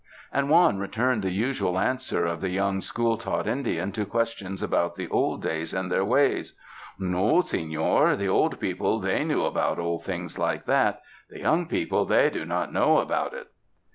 [0.33, 4.95] And Juan returned the usual answer of the young school taught Indian to questions about
[4.95, 6.55] the old days and their ways:
[6.97, 12.05] "No, senor, the old people they knew about old thing like that; the young people
[12.05, 13.51] they do not know about it."